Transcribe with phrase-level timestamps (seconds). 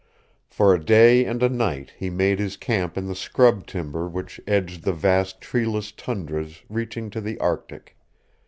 [0.47, 4.41] For a day and a night he made his camp in the scrub timber which
[4.47, 7.95] edged the vast treeless tundras reaching to the Arctic.